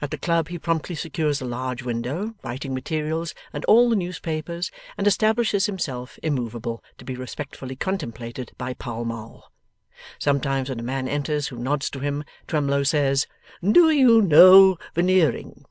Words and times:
At 0.00 0.12
the 0.12 0.16
club 0.16 0.46
he 0.46 0.60
promptly 0.60 0.94
secures 0.94 1.40
a 1.40 1.44
large 1.44 1.82
window, 1.82 2.36
writing 2.44 2.72
materials, 2.72 3.34
and 3.52 3.64
all 3.64 3.90
the 3.90 3.96
newspapers, 3.96 4.70
and 4.96 5.08
establishes 5.08 5.66
himself; 5.66 6.20
immoveable, 6.22 6.84
to 6.98 7.04
be 7.04 7.16
respectfully 7.16 7.74
contemplated 7.74 8.52
by 8.58 8.74
Pall 8.74 9.04
Mall. 9.04 9.50
Sometimes, 10.20 10.68
when 10.68 10.78
a 10.78 10.84
man 10.84 11.08
enters 11.08 11.48
who 11.48 11.56
nods 11.56 11.90
to 11.90 11.98
him, 11.98 12.22
Twemlow 12.46 12.84
says, 12.84 13.26
'Do 13.60 13.90
you 13.90 14.22
know 14.22 14.78
Veneering? 14.94 15.64